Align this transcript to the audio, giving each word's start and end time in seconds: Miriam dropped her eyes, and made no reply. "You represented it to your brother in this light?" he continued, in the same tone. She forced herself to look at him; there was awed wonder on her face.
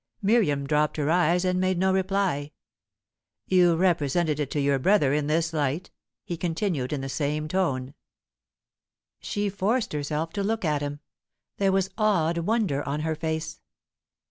Miriam 0.23 0.65
dropped 0.65 0.97
her 0.97 1.11
eyes, 1.11 1.45
and 1.45 1.59
made 1.59 1.77
no 1.77 1.93
reply. 1.93 2.51
"You 3.45 3.75
represented 3.75 4.39
it 4.39 4.49
to 4.49 4.59
your 4.59 4.79
brother 4.79 5.13
in 5.13 5.27
this 5.27 5.53
light?" 5.53 5.91
he 6.23 6.35
continued, 6.37 6.91
in 6.91 7.01
the 7.01 7.07
same 7.07 7.47
tone. 7.47 7.93
She 9.19 9.47
forced 9.47 9.93
herself 9.93 10.33
to 10.33 10.43
look 10.43 10.65
at 10.65 10.81
him; 10.81 11.01
there 11.57 11.71
was 11.71 11.91
awed 11.99 12.39
wonder 12.39 12.81
on 12.81 13.01
her 13.01 13.13
face. 13.13 13.61